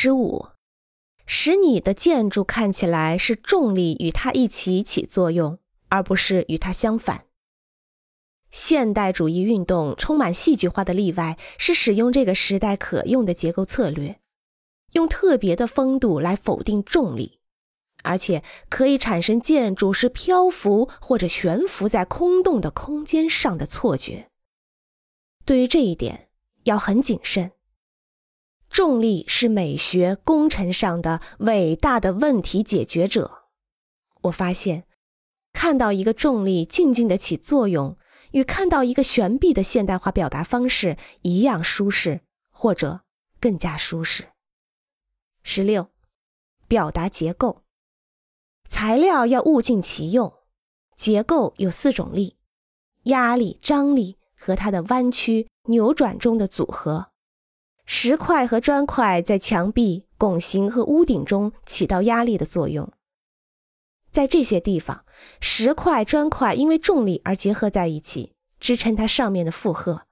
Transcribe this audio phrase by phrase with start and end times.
[0.00, 0.50] 十五，
[1.26, 7.24] 使你的建筑看起来是重力与它一起起作用，而不是与它相反。
[8.48, 14.20] 现代主义运动充满戏剧化的例外是使用这个时代可用的结构策略，
[14.92, 17.40] 用特别的风度来否定重力，
[18.04, 24.30] 而且可以产生建筑是漂浮或者悬浮在空洞的空间上的错觉。
[25.44, 26.28] 对于这一点
[26.62, 27.50] 要很谨慎。
[28.70, 33.44] 重力是美学工程上的伟大的问题解决者。
[34.22, 34.84] 我发现，
[35.52, 37.96] 看到一个重力静静的起作用。
[38.32, 43.00] 与看到一个悬臂的现代化表达方式一样舒适，或者
[43.40, 44.28] 更加舒适。
[45.42, 45.88] 十六，
[46.66, 47.64] 表达结构，
[48.68, 50.34] 材料要物尽其用。
[50.94, 52.36] 结构有四种力：
[53.04, 57.12] 压力、张力和它的弯曲、扭转中的组合。
[57.90, 62.92] 石块和砖块在墙壁、拱形和屋顶中起到压力的作用。
[64.10, 65.06] 在这些地方，
[65.40, 70.02] 石块、砖块因为重力而结合在一起，支撑它上面的负荷。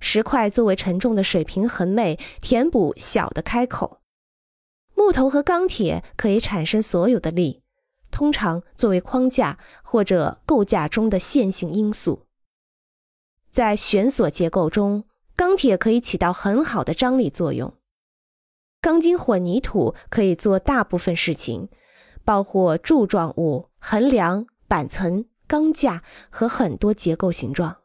[0.00, 4.00] 石块作为沉重的水平横妹，填补小的开口。
[4.94, 7.60] 木头和钢铁可以产生所有的力，
[8.10, 12.24] 通常作为框架或者构架中的线性因素。
[13.50, 15.04] 在悬索结构中，
[15.48, 17.72] 钢铁可以起到很好的张力作用。
[18.82, 21.70] 钢筋混凝土可以做大部分事情。
[22.28, 27.78] 包括柱状物、横梁、板层、钢架和很多结构形状。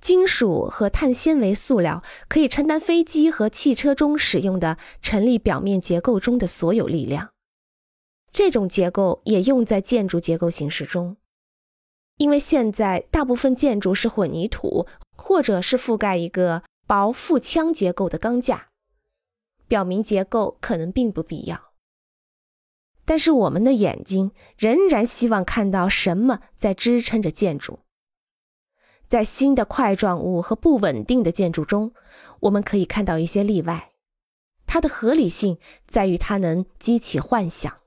[0.00, 7.30] 金属和碳纤维塑料可以承担飞机和汽车中使用的成立表面结构中的所有力量。
[8.32, 11.16] 这种结构也用在建筑结构形式中，
[12.20, 18.68] 因为现在大部分建筑是混凝土或者是覆盖一个薄腹腔结构的钢架，
[19.66, 21.72] 表明结构可能并不必要。
[23.06, 27.78] 但是我们的眼睛仍然希望看到什么在支撑着建筑。
[29.08, 31.94] 在新的块状物和不稳定的建筑中，
[32.40, 33.92] 我们可以看到一些例外。
[34.66, 35.58] 它的合理性
[35.88, 37.78] 在于它能激起幻想。